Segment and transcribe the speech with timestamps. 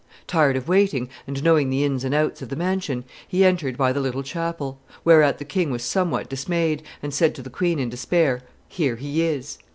[0.25, 3.93] Tired of waiting, and knowing the ins and outs of the mansion, he entered by
[3.93, 7.87] the little chapel; whereat the king was somewhat dismayed, and said to the queen in
[7.87, 9.59] despair, 'Here he is!